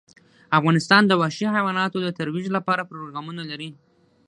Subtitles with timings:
[0.59, 3.69] افغانستان د وحشي حیواناتو د ترویج لپاره پروګرامونه لري.